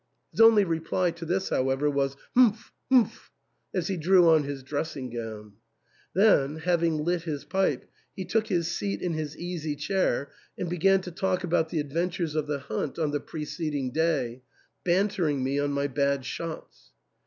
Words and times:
His 0.31 0.41
only 0.41 0.63
reply 0.63 1.11
to 1.11 1.27
thivS, 1.27 1.51
however, 1.51 1.87
was," 1.87 2.17
Humph! 2.35 2.71
humph!" 2.89 3.29
as 3.75 3.87
he 3.87 3.97
drew 3.97 4.27
on 4.29 4.45
his 4.45 4.63
dressing 4.63 5.11
gown. 5.11 5.53
Then, 6.15 6.55
having 6.55 7.03
lit 7.05 7.21
his 7.21 7.45
pipe, 7.45 7.85
he 8.15 8.25
took 8.25 8.47
his 8.47 8.67
seat 8.67 8.99
in 8.99 9.13
his 9.13 9.37
easy 9.37 9.75
chair 9.75 10.31
and 10.57 10.67
began 10.67 11.01
to 11.01 11.11
talk 11.11 11.43
about 11.43 11.69
the 11.69 11.79
adventures 11.79 12.33
of 12.33 12.47
the 12.47 12.57
hunt 12.61 12.97
on 12.97 13.11
the 13.11 13.19
preceding 13.19 13.91
day, 13.91 14.41
banter 14.83 15.27
ing 15.27 15.43
me 15.43 15.59
on 15.59 15.71
my 15.71 15.85
bad 15.85 16.25
shots. 16.25 16.93